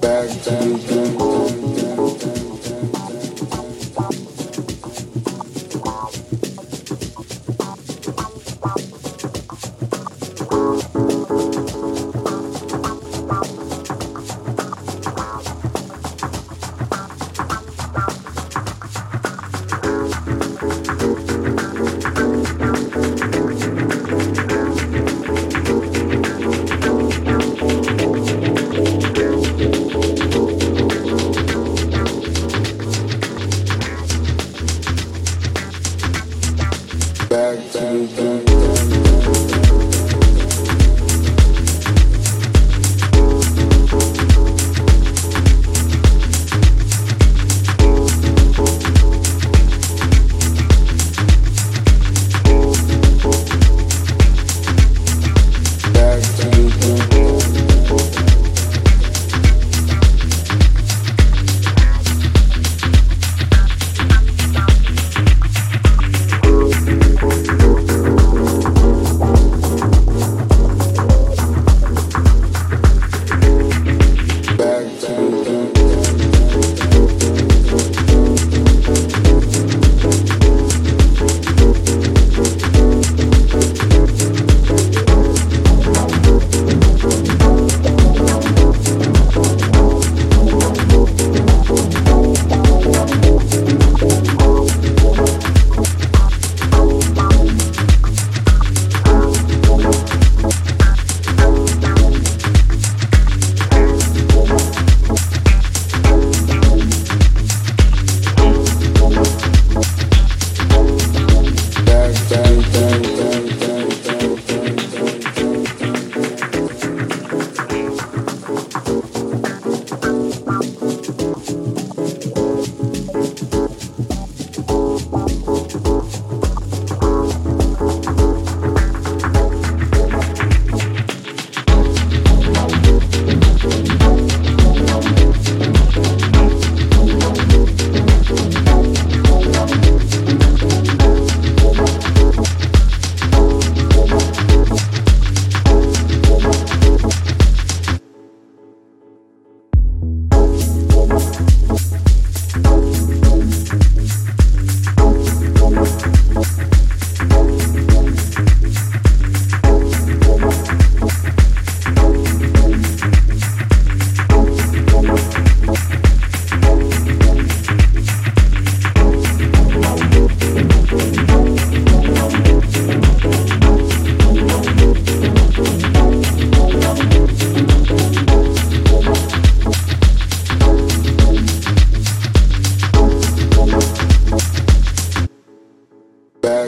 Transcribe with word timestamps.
back 0.00 0.28
to 0.28 0.50
the 0.50 1.27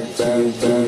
back, 0.00 0.19
back, 0.19 0.61
back. 0.61 0.79